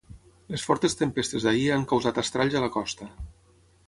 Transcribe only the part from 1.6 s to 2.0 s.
han